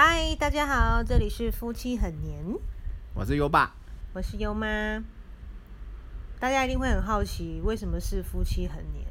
[0.00, 2.56] 嗨，大家好，这里是夫妻很黏，
[3.14, 3.74] 我是优爸，
[4.12, 5.02] 我是优妈。
[6.38, 9.04] 大家一定会很好奇，为什么是夫妻很黏？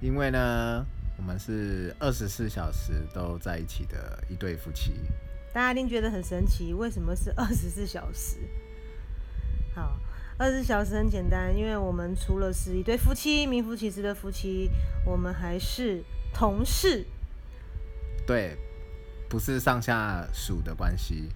[0.00, 0.86] 因为呢，
[1.18, 4.94] 我们是二十四小时都在一起的一对夫妻。
[5.52, 8.38] 大家一定觉得很神奇，为什么是 二十四小时？
[9.74, 10.00] 好，
[10.38, 14.70] 二十四小时很简单，因为我们除了是一对夫妻，名副其实的夫妻，
[15.04, 17.04] 我们还是同事。
[18.26, 18.56] 对，
[19.30, 21.30] 不是上下属的关系。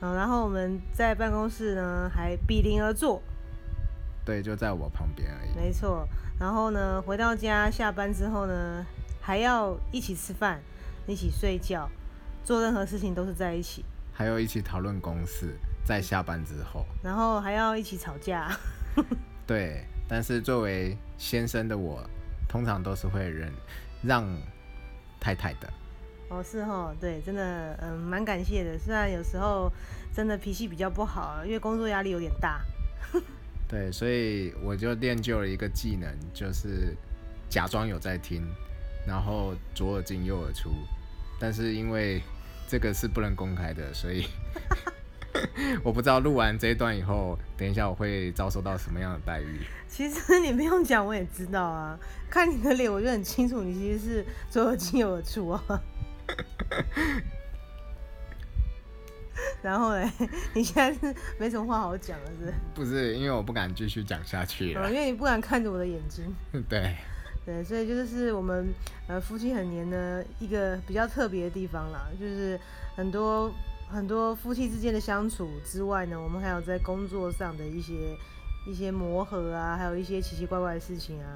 [0.00, 3.20] 好，然后我们在办公室呢，还比邻而坐。
[4.24, 5.54] 对，就在我旁边而已。
[5.56, 6.06] 没错，
[6.38, 8.86] 然后呢，回到家下班之后呢，
[9.20, 10.62] 还要一起吃饭，
[11.08, 11.90] 一起睡觉，
[12.44, 13.84] 做任何事情都是在一起。
[14.12, 16.86] 还有一起讨论公事，在下班之后。
[17.02, 18.56] 然后还要一起吵架。
[19.44, 22.08] 对，但是作为先生的我，
[22.48, 23.52] 通常都是会忍
[24.00, 24.24] 让
[25.18, 25.68] 太太的。
[26.32, 28.78] 哦，是哈，对，真的，嗯，蛮感谢的。
[28.78, 29.70] 虽然有时候
[30.14, 32.62] 真的脾气比较不好，因为工作压力有点大。
[33.68, 36.96] 对，所以我就练就了一个技能，就是
[37.50, 38.42] 假装有在听，
[39.06, 40.70] 然后左耳进右耳出。
[41.38, 42.22] 但是因为
[42.66, 44.26] 这个是不能公开的，所以
[45.84, 49.60] 我不知道录完这一段以后，等一下我会遭受到什么样的待遇。
[49.86, 51.98] 其实你不用讲，我也知道啊。
[52.30, 55.82] 看你的脸，我就很清楚，你其实是左耳进右耳出啊。
[59.62, 60.10] 然后嘞，
[60.54, 62.52] 你现在是没什么话好讲了，是？
[62.74, 64.90] 不是，因为我不敢继续讲下去了。
[64.90, 66.34] 因为你不敢看着我的眼睛。
[66.68, 66.96] 对。
[67.44, 68.72] 对，所以就是我们
[69.08, 72.58] 呃夫妻很黏的一个比较特别的地方啦，就是
[72.94, 73.52] 很多
[73.88, 78.16] 很多夫妻之间的相处之外呢，我们还有在工作上的一些
[78.64, 81.26] 一些磨合啊，还有一些奇奇怪怪的事情啊，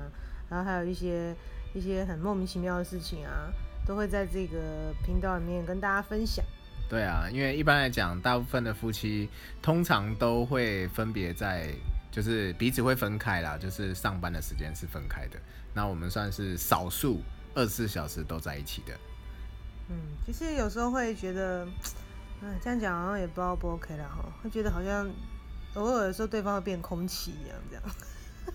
[0.49, 1.35] 然后还有一些
[1.75, 3.51] 一些很莫名其妙的事情啊，
[3.87, 6.45] 都会在这个频道里面跟大家分享。
[6.89, 9.29] 对啊，因为一般来讲，大部分的夫妻
[9.61, 11.73] 通常都会分别在，
[12.11, 15.39] 就是彼此会分开啦，就是上班的时间是分开的。
[15.75, 17.21] 那我们算是少数
[17.55, 18.95] 二十四小时都在一起的。
[19.89, 21.67] 嗯，其实有时候会觉得，
[22.41, 25.09] 嗯，这样讲好像也不知道不 OK 了哈，会觉得好像
[25.75, 27.85] 偶尔的时候对方会变空气一样这样。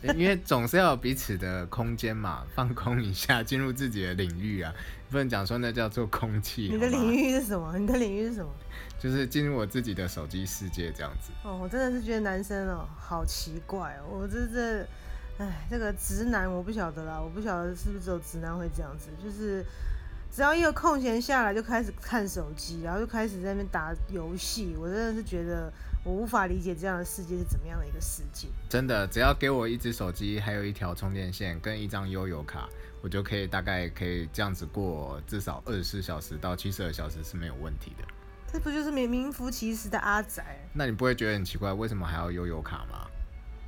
[0.02, 4.74] 因为总是要有彼此的空间嘛，放空一下，进入自己的领域啊，
[5.10, 6.70] 不能讲说那叫做空气。
[6.72, 7.78] 你的领域是什么？
[7.78, 8.52] 你的领域是什么？
[9.00, 11.32] 就是进入我自己的手机世界这样子。
[11.44, 14.88] 哦，我真的是觉得男生哦，好奇怪哦，我这这，
[15.38, 19.66] 哎，这个直男我不晓得啦，我不晓得是不是只有直男会这样子，就是
[20.32, 25.72] 只要一有空闲下来就开始看手机，然后就开始在那边打游戏，我真的是觉得。
[26.04, 28.48] 我无法理解这样的世界是怎么样的一个世界。
[28.68, 32.68] 真的，只要给我一只手机，还有一条充电线跟一张悠游卡，
[33.02, 38.06] 我就可以大概可以这样子过至少二十四小时到七十二小时是没有问题的。
[38.52, 40.60] 这不就是名名副其实的阿宅？
[40.74, 43.08] 那你不会觉得很奇怪，为什么还要悠游卡吗？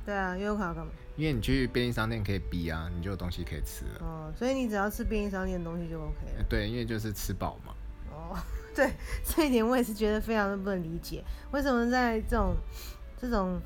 [0.04, 0.92] 对啊，悠游卡干嘛？
[1.16, 4.00] 因为你去便利商店可以逼啊，你就有东西可以吃了。
[4.00, 6.44] 哦，所以你只要吃便利商店的东西就 OK 了。
[6.48, 7.74] 对，因为就是吃饱嘛。
[8.10, 8.36] 哦。
[8.76, 8.92] 对
[9.24, 12.56] 这一点，我也是觉得非常的不能理解，为什么在这种
[13.20, 13.60] 这种，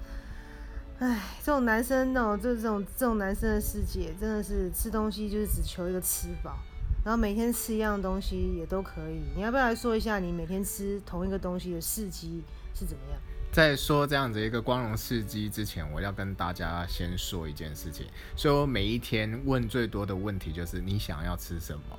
[0.99, 6.59] 唉，这种男生哦，就这种这种男生的世界，真的是吃东西就是只求一个吃饱，
[7.05, 9.23] 然后每天吃一样东西也都可以。
[9.35, 12.43] 你要不要来说一下你每天吃同一个东西的事迹
[12.75, 13.19] 是怎么样？
[13.51, 21.99] 在说这样子一个光荣事迹之前，我要跟大家先说一件事情，所以我每一天问最多的问题就是你想要吃什么。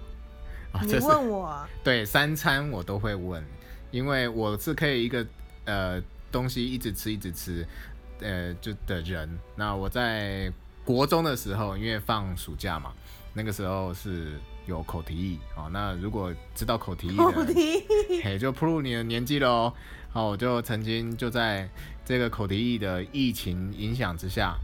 [0.83, 1.67] 你问我？
[1.83, 3.43] 对，三餐我都会问，
[3.91, 5.25] 因为我是可以一个
[5.65, 7.67] 呃东西一直吃一直吃，
[8.21, 9.27] 呃就的人。
[9.55, 10.51] 那我在
[10.85, 12.93] 国中的时候，因为放暑假嘛，
[13.33, 15.69] 那个时候是有口蹄疫哦。
[15.71, 19.73] 那如果知道口蹄疫的，嘿，就步入你的年纪喽。
[20.11, 21.69] 好，我就曾经就在
[22.05, 24.55] 这个口蹄疫的疫情影响之下，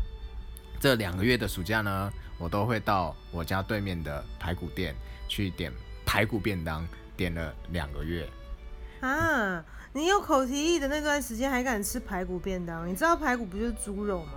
[0.80, 4.96] 这两个月的暑假呢，我都会到我家对面的排骨店
[5.28, 5.72] 去点。
[6.06, 8.30] 排骨便当点了两个月
[9.02, 9.64] 啊！
[9.94, 12.88] 你有口蹄疫的那段时间还敢吃排骨便当？
[12.88, 14.34] 你知道排骨不就是猪肉吗？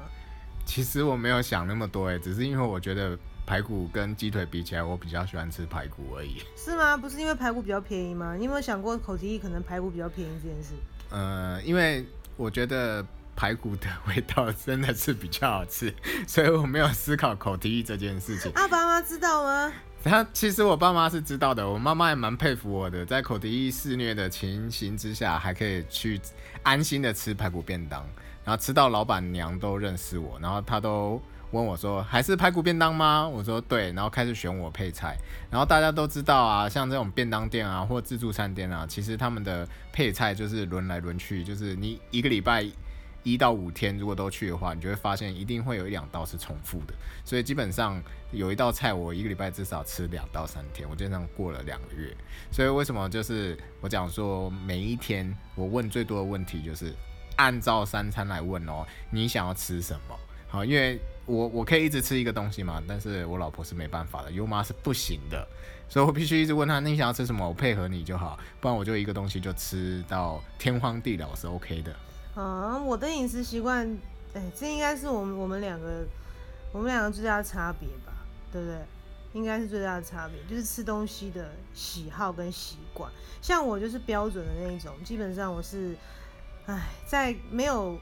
[0.65, 6.43] 其实我没有想那么多哎，只是因为我觉得排骨跟鸡腿比起来，我比较喜欢吃排骨而已。
[6.57, 6.97] 是吗？
[6.97, 8.35] 不是因为排骨比较便宜吗？
[8.37, 10.75] 你有没有想过口蹄疫可能排骨比较便宜这件事？
[11.11, 12.07] 呃，因为
[12.37, 13.05] 我觉得
[13.35, 15.93] 排骨的味道真的是比较好吃，
[16.27, 18.53] 所以我没有思考口蹄疫这件事情。
[18.55, 19.73] 阿 爸妈知道吗？
[20.05, 26.21] 他其实我爸妈是知道的，我妈妈也蛮佩服我的，在口蹄疫肆虐的情形之下，还可以去
[26.63, 28.05] 安心的吃排骨便当，
[28.45, 33.27] 然后吃到老板娘都认识我，然后她都问我说还是排骨便当吗？
[33.27, 35.17] 我说对，然后开始选我配菜。
[35.51, 42.67] 然后大家都知道啊，像这种便当店啊或自助餐店啊，其实他们的配菜就是轮来轮去，就是你一个礼拜
[43.33, 46.95] 一到五天如果都去的话，你就会发现一定会有一两道是重复的。
[47.25, 48.03] 所以基本上
[48.33, 52.17] 有一道菜我一个礼拜至少吃两到三天，我就这样过了两个月。
[52.51, 56.93] 所以为什么就是我讲说每一天我问最多的问题就是
[57.37, 60.19] 按照三餐来问哦，你想要吃什么？
[60.49, 65.47] 好，因为我我可以一直吃一个东西嘛，但是我老婆是没办法的，优妈是不行的，
[65.91, 71.95] 所以我必须一直问她，你想要吃什么，我配合你就好，不然我就一个东西就吃到天荒地老是 OK 的。
[72.35, 73.99] 啊，我的饮食习惯，
[74.35, 76.05] 哎，这应该是我们我们两个
[76.73, 78.13] 我们两个最大的差别吧，
[78.53, 78.79] 对不对？
[79.35, 83.11] 应该是最大的差别，就是吃东西的喜好跟习惯。
[83.43, 85.97] 像我就是标准的那一种，基本上我是，
[86.67, 87.99] 哎，在没有。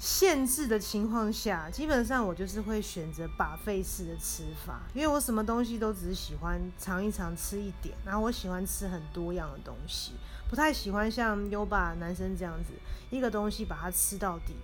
[0.00, 10.12] 限制的情况下，基本上我就是会选择把费式的吃法，因为我什么东西都只是喜欢尝一尝，吃一点，然后我喜欢吃很多样的东西，
[10.48, 12.72] 不太喜欢像优爸男生这样子，
[13.10, 14.54] 一个东西把它吃到底，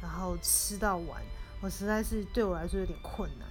[0.00, 1.20] 然后吃到完，
[1.60, 3.48] 我实在是对我来说有点困难。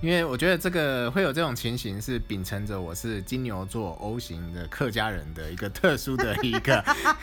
[0.00, 6.78] 因为我觉得这个会有这种情形，是秉承着我是金牛座 O 型的客家人的一个特殊的一个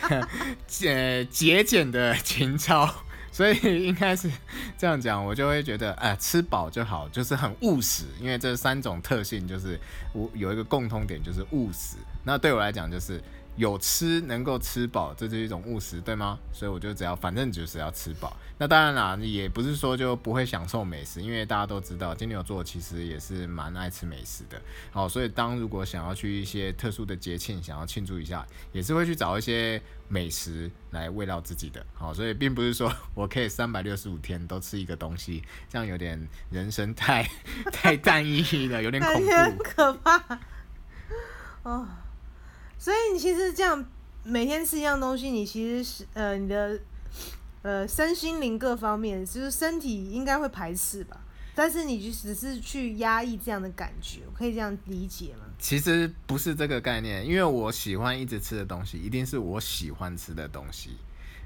[0.82, 2.94] 呃节俭的情操。
[3.36, 3.54] 所以
[3.84, 4.30] 应该是
[4.78, 8.06] 这样讲，我就会觉得，哎，吃饱就好，就是很务实。
[8.18, 9.78] 因为这三种特性，就是
[10.14, 11.96] 我有一个共通点，就是务实。
[12.24, 13.22] 那对我来讲，就是。
[13.56, 16.38] 有吃能够吃饱，这是一种务实，对吗？
[16.52, 18.36] 所以我就只要反正就是要吃饱。
[18.58, 24.60] 那当然啦，也不是说就不会享受美食，因为大家都知道金牛座其实也是蛮爱吃美食的。
[24.90, 31.84] 好，所以当如果想要去一些特殊的节庆，想要庆祝一下，也是会去找一些美食来慰劳自己的。
[31.94, 37.28] 好，所以并不是说我可以三百六十五天都吃一个东西，这样有点人生太
[37.72, 39.22] 太单一了，有点恐
[39.56, 40.38] 怖， 可怕。
[41.62, 41.88] 哦。
[42.78, 43.84] 所以你其实这样
[44.24, 46.78] 每天吃一样东西，你其实是呃你的
[47.62, 51.20] 呃身心灵各方面，就是身体应该会排斥吧。
[51.54, 55.46] 但是你就只是去压抑这样的感觉，可以这样理解吗？
[55.58, 60.90] 其实不是这个概念，因为我喜欢一直吃的东西，一定是我喜欢吃的东西，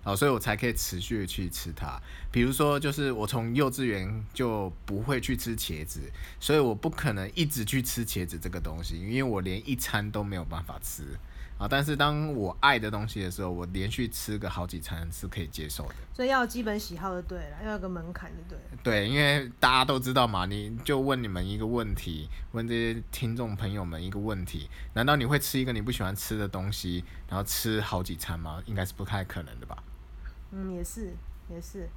[0.05, 2.01] 哦，所以我才可以持续去吃它。
[2.31, 6.01] 比如说，就是我从幼稚园就不会去吃茄子，
[6.39, 11.05] 所以我不可能一直去吃茄子这个东西，因为我连一餐都没有办法吃。
[11.61, 11.69] 啊！
[11.69, 15.95] 但是当我爱的东西的时候，我连续吃个好几餐是可以接受的。
[16.15, 18.79] 所以要基本喜好的对了，要有个门槛就对了。
[18.83, 28.63] 对，因为大家都知道嘛，你就问你们一个问题，问这些听众朋友们一个问题：难道你会吃一个你不喜欢吃的东西，然后吃好几餐吗？
[28.65, 29.77] 应该是不太可能的吧？
[30.53, 31.15] 嗯，也是，
[31.49, 31.89] 也是。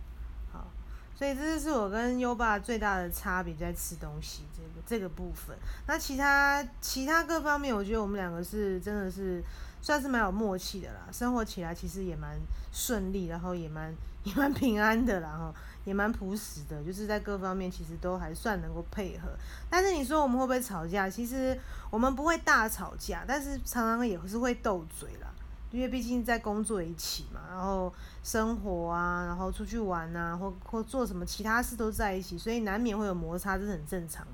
[0.52, 0.68] 好
[1.16, 5.56] 所以这就是我跟优爸最大的差别，在吃东西这个这个部分。
[5.88, 9.42] 那其他其他各方面，我觉得我们两个是真的是
[9.82, 11.02] 算是蛮有默契的啦。
[11.12, 12.38] 生活起来其实也蛮
[12.72, 15.54] 顺利，然后也蛮也蛮平安的，然后
[15.86, 19.30] 也蛮朴实的，就是在各方面其实都还算能够配合。
[19.70, 21.08] 但是你说我们会不会吵架？
[21.10, 21.58] 其实
[21.92, 25.28] 我们不会大吵架，但是常常也是会斗嘴啦。
[25.74, 27.92] 因为毕竟在工作一起嘛，然后
[28.24, 34.32] 生活啊，然后出去玩啊，或或做什么其他事都在一起，所以难免会有摩擦，这是很正常的。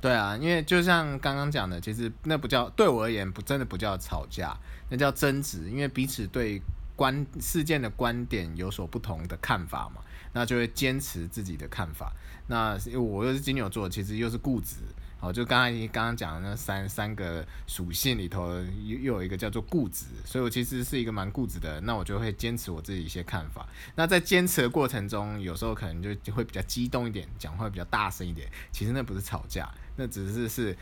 [0.00, 4.52] 对啊，因为就像刚刚讲的，其实那不叫对我而言不真的不叫吵架，
[4.90, 6.60] 那叫争执，因为彼此对
[6.96, 10.02] 观事件的观点有所不同的看法嘛，
[10.32, 12.12] 那就会坚持自己的看法。
[12.48, 14.78] 那我又是金牛座，其实又是固执。
[15.24, 18.46] 哦，就刚才刚刚讲的那三三个属性里头，
[18.84, 21.80] 又又有一个叫做固执，所以我其实是一个蛮固执的。
[21.80, 23.66] 那我就会坚持我自己一些看法。
[23.94, 28.46] 那在坚持的过程中，有时候可能就会比较激动一点，讲话比较大声一点。
[28.70, 29.66] 其实那不是吵架，
[29.96, 30.76] 那只是是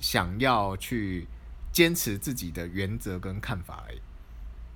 [0.00, 1.28] 想要去
[1.70, 4.00] 坚持自己的原则跟看法而已。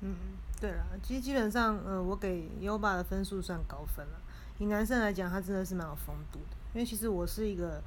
[0.02, 0.14] 嗯，
[0.60, 4.20] 对了，其实基本上，呃，我给优爸的分数算高分了。
[4.60, 7.82] 以男生来讲，他真的是蛮有风度的，因为其实我是一个。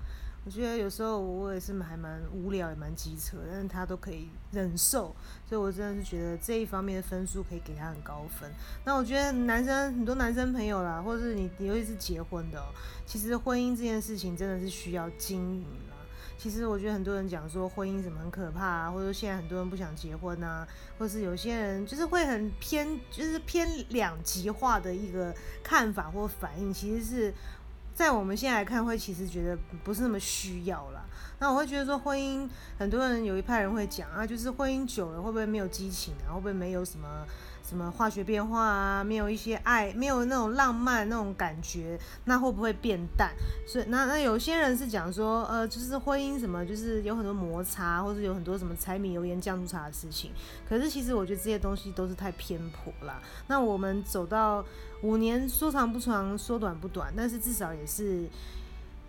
[0.45, 5.15] 我觉得有时候我也是还蛮无聊，也蛮机车，但是他都可以忍受，
[5.47, 8.51] 所以我真的是觉得这一方面的分数可以给他很高分。
[8.83, 12.61] 那我觉得男生很多男生朋友啦，或者是你尤其是结婚的，
[13.05, 15.95] 其实婚姻这件事情真的是需要经营啦。
[16.37, 20.67] 其实我觉得很多人讲说婚姻怎么很可怕啊，或者说现在很多人不想结婚啊，
[20.99, 25.33] 或者是有些人就是会很偏，就是偏两极化的一个
[25.63, 27.33] 看法或反应，其实是。
[27.93, 31.05] 在我们现在来看，会其实觉得不是那么需要了。
[31.39, 36.33] 那我会觉得说，婚姻很多人有一派人会讲啊，就是婚姻久了会不会没有激情啊？
[36.33, 37.25] 会不会没有什么
[37.67, 39.03] 什么化学变化啊？
[39.03, 43.31] 没有一些爱，没有那种浪漫那种感觉，那会不会变淡？
[43.65, 50.31] 所以那那有些人是讲说，呃，就是婚姻什么，就是有很多摩擦，或者有很多什么柴米油盐酱醋茶的事情。
[50.67, 53.21] 可是其实我觉得这些东西都是太偏颇啦。
[53.47, 54.63] 那我们走到
[55.01, 58.27] 五年，说长不长，说短不短，但是至少也是。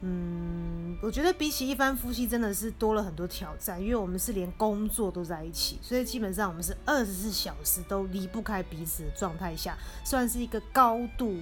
[0.00, 11.38] 嗯，我觉得比起一般夫妻，真的是多了很多挑战，因为我们是连工作都在一起，所以基本上我们是二十四小时都离不开彼此的状态下，算是一个高度、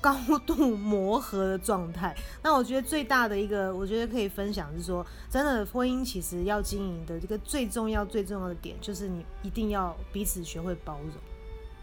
[0.00, 2.16] 高度磨合的状态。
[2.42, 11.12] 那我觉得最大的一个，我觉得可以分享是说，真的婚姻其实要经营的这个最重要、最重要的点，就是你一定要彼此学会包容。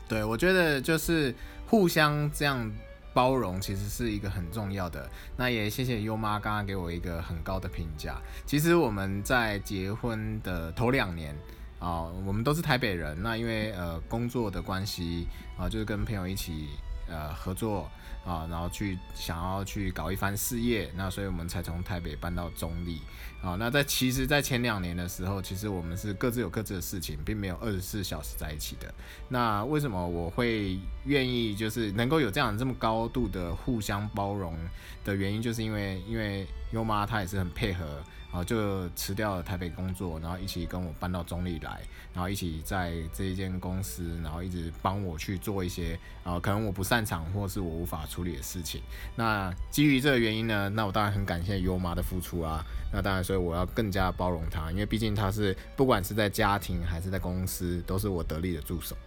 [0.08, 1.36] 对，我觉得就是
[1.68, 2.72] 互相这样。
[3.16, 8.22] 包容其实是一个很重要的，那也谢谢优妈刚刚给我一个很高的评价。
[8.46, 11.34] 其实我们在结婚的头两年
[11.80, 16.68] 啊，我们都是台北人，那因为呃工作的关系啊，就是跟朋友一起
[17.08, 17.90] 呃合作。
[18.26, 23.00] 啊，然后去想要去搞一番事业，那所以我们才从台北搬到中立。
[23.40, 28.92] 啊，那在其实，在前两年的时候，其实我们是各自有各自的事情，并没有二十四小时在一起的。
[29.30, 34.58] 那为什么我会愿意就是能够有这样这么高度的互相包容
[35.04, 38.02] 的原因，就是因为因为优妈她也是很配合。
[38.36, 41.80] 然后就辞掉了台北工作，然后一起跟我搬到中立来，
[42.14, 48.82] 然后一起在这一间公司，然后一直帮我去做一些啊，可能我不擅长或是我无法处理的事情。
[49.16, 52.62] 那基于这个原因呢，那我当然很感谢优妈的付出啊。
[52.92, 58.98] 那当然，所以我要更加包容她，因为毕竟她是不管是在家庭还是在公司，都是我得力的助手。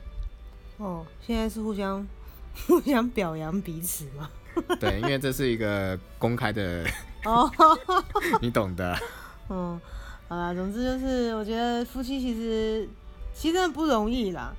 [0.79, 2.07] 哦，现在是互相
[2.67, 4.29] 互相表扬彼此吗？
[4.81, 6.85] 对，因为这是一个公开的。
[7.25, 7.51] 哦，
[8.43, 8.97] 你懂的。
[9.49, 9.81] 嗯，
[10.29, 12.89] 好啦，总之就是我觉得夫妻其实
[13.33, 14.53] 其实真的不容易啦，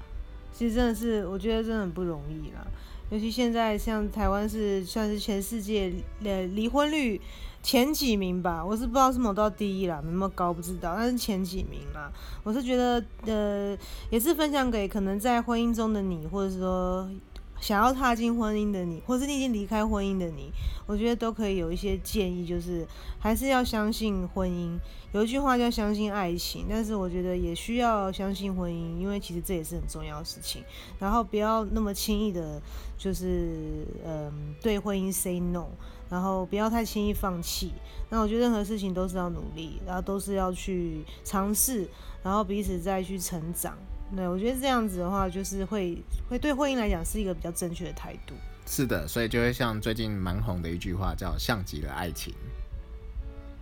[0.53, 2.65] 其实真的是我觉得真的很不容易啦。
[3.09, 5.91] 尤其现在像台湾是算是全世界
[6.23, 7.19] 呃离婚率
[7.61, 12.11] 前几名吧，我是不知道是某到第一啦，有没有高不知道，但是前几名啦。
[12.43, 13.77] 我是觉得呃
[14.09, 17.09] 也是分享给可能在婚姻中的你，或者说。
[17.59, 20.51] 想要踏进婚姻的你，或是你已经离开婚姻的你，
[20.85, 22.87] 我觉得都可以有一些建议，就是
[23.19, 24.77] 还是要相信婚姻。
[25.11, 30.63] 有一句话叫相信爱情，但是我觉得也需要相信婚姻，因为其实这也是很重要的事情。
[30.99, 32.61] 然后不要那么轻易的，
[32.97, 35.65] 就是嗯对婚姻 say no，
[36.09, 37.73] 然后不要太轻易放弃。
[38.09, 41.89] 那我觉得任何事情都是要努力，然后都是要去尝试，
[42.23, 43.75] 然后彼此再去成长。
[44.15, 48.33] 对，我觉得这样子的话，就是会会对婚姻来讲是一个比较正确的态度。
[48.65, 52.33] 是的，所以就会像最近蛮红的一句话，叫“像极了爱情”。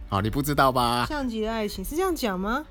[0.09, 1.05] 好，你不知道吧？
[1.07, 2.65] 像极了爱情是这样讲吗？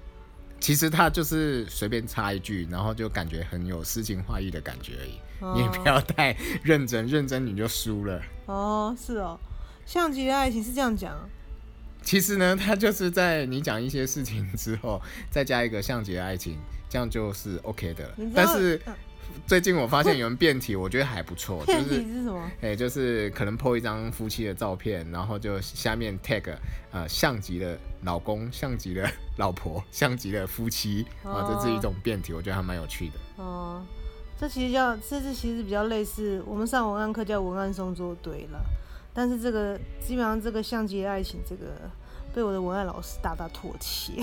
[0.59, 5.21] 其实他就是随便插一句，然后就感觉很有诗情画意的感觉而已。
[5.55, 8.23] 你也不要太认真，认真你就输了。
[8.47, 9.39] 哦，是哦，
[9.85, 11.15] 像极了爱情是这样讲。
[12.07, 16.57] 其实呢，他就是在你讲一些事情之后，再加一个像极了爱情。
[16.89, 18.81] 这样就是 OK 的了，但是
[19.45, 21.63] 最近我发现有人变体，我觉得还不错。
[21.67, 22.51] 变体是什么？
[22.61, 26.55] 哎，就是可能 po 一张夫妻的照片，然后就下面 tag
[26.93, 33.15] 呃，像极了老公，像极了老婆，像极了夫妻啊，这是一种变体，我觉得还蛮有趣的。
[33.43, 33.85] 哦，
[34.39, 38.65] 这其实叫，这是其实比较类似我们上文案课叫文案送作对了，
[39.17, 41.65] 但是这个基本上这个相机的爱情这个。
[42.35, 44.23] 被我的文案老师大大唾弃，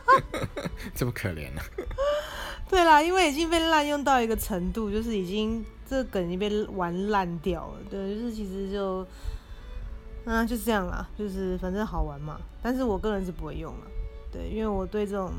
[0.94, 1.62] 这么可怜呢？
[2.68, 7.78] 对啦，因为已经被滥用到一个程度，就是已经这个梗已经被玩烂掉了。
[7.88, 9.06] 对，就是其实就，
[10.26, 12.38] 嗯，就是这样啦，就是反正好玩嘛。
[12.62, 13.86] 但是我个人是不会用了，
[14.30, 15.32] 对，因为我对这种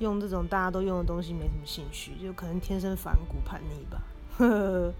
[0.00, 4.02] 用这种大家都用的东西没什么兴趣，就可能天生反骨叛逆吧。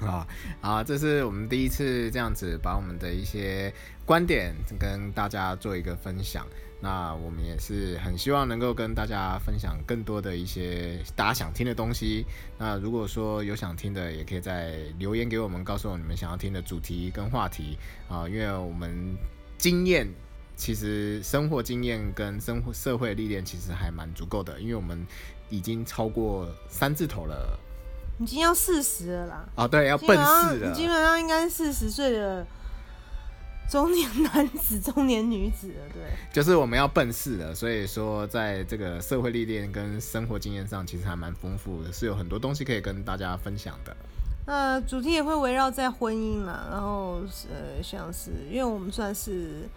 [0.06, 0.26] 啊
[0.60, 0.84] 啊！
[0.84, 3.72] 这是我们第一次这样子把我们的一些
[4.06, 6.46] 观点跟大家做一个分享。
[6.80, 12.24] 那我们也是很希望能够跟大家分享更多的一些大家想听的东西。
[12.56, 17.76] 那如果说有想听的，也可以在留言给我们，告诉我你们想要听的主题跟话题
[18.08, 18.28] 啊。
[18.28, 19.16] 因为我们
[19.56, 20.06] 经验，
[20.54, 25.04] 其实生活经验跟生活社会历练其实还蛮足够的，因为我们
[25.50, 27.58] 已经超过三字头了。
[28.18, 29.48] 已经要四十了啦！
[29.54, 30.74] 哦，对，要奔四了。
[30.74, 32.44] 基本上应该是四十岁的
[33.70, 36.02] 中年男子、中年女子了，对。
[36.32, 43.96] 就是我们要奔四了，所以说在这个社会历练跟生活经验上，其实还蛮丰富的，是有很多东西可以跟大家分享的。
[44.46, 47.20] 那主题也会围绕在婚姻啦，然后
[47.50, 49.68] 呃，像是因为我们算是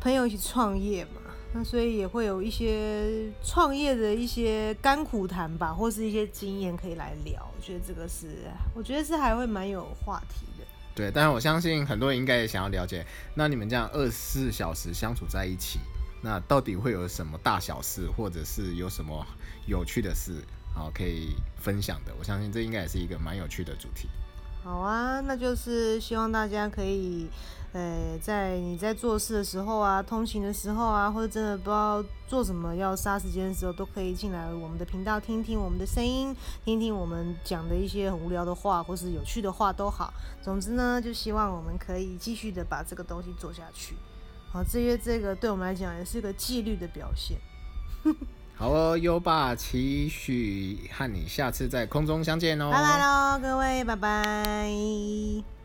[0.00, 1.25] 朋友一起创业嘛，
[1.56, 7.50] 那所以也会有一些创业的一些甘苦谈吧，或是一些经验可以来聊。
[7.56, 8.26] 我觉得这个是，
[8.74, 10.66] 我觉得是还会蛮有话题的。
[10.94, 15.78] 对，但是我相信很多人应该也想要了解，那你们这样二十四小时相处在一起，
[16.22, 19.26] 那到底会有什么大小事，或者是有什么
[19.66, 20.34] 有趣的事？
[20.74, 24.10] 好，可以分享的，我相信这应该也是一个蛮有趣的主题。
[24.62, 27.28] 好啊，那就是希望大家可以，
[27.76, 40.10] 呃，在你在做事的时候啊，通勤的时候啊，或者真的不知道做什么要杀时间的时候，都可以进来我们的频道听听我们的声音，听听我们讲的一些很无聊的话，或是有趣的话都好。
[40.40, 43.94] 总之呢，就希望我们可以继续的把这个东西做下去。
[44.50, 47.36] 好，这些这个对我们来讲也是个纪律的表现。
[48.56, 52.70] 好哦，优爸期许和你下次在空中相见哦。
[52.72, 55.55] 拜拜喽，各位，拜拜。